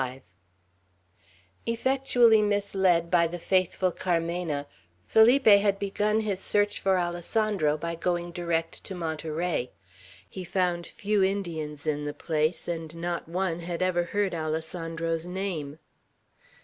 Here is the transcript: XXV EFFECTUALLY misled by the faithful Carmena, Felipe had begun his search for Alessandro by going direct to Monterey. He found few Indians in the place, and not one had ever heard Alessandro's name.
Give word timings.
XXV 0.01 0.21
EFFECTUALLY 1.67 2.41
misled 2.41 3.11
by 3.11 3.27
the 3.27 3.37
faithful 3.37 3.91
Carmena, 3.91 4.65
Felipe 5.05 5.45
had 5.45 5.77
begun 5.77 6.21
his 6.21 6.39
search 6.39 6.79
for 6.79 6.97
Alessandro 6.97 7.77
by 7.77 7.93
going 7.93 8.31
direct 8.31 8.83
to 8.85 8.95
Monterey. 8.95 9.69
He 10.27 10.43
found 10.43 10.87
few 10.87 11.21
Indians 11.23 11.85
in 11.85 12.05
the 12.05 12.15
place, 12.15 12.67
and 12.67 12.95
not 12.95 13.29
one 13.29 13.59
had 13.59 13.83
ever 13.83 14.05
heard 14.05 14.33
Alessandro's 14.33 15.27
name. 15.27 15.77